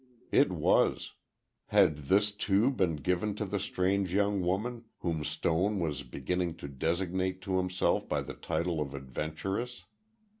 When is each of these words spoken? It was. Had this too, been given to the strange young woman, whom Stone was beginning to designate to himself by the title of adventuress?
It 0.31 0.51
was. 0.51 1.13
Had 1.67 2.07
this 2.07 2.31
too, 2.31 2.71
been 2.71 2.95
given 2.95 3.35
to 3.35 3.45
the 3.45 3.59
strange 3.59 4.11
young 4.11 4.41
woman, 4.41 4.85
whom 5.01 5.23
Stone 5.23 5.79
was 5.79 6.01
beginning 6.01 6.55
to 6.57 6.67
designate 6.67 7.39
to 7.43 7.57
himself 7.59 8.09
by 8.09 8.21
the 8.23 8.33
title 8.33 8.81
of 8.81 8.95
adventuress? 8.95 9.83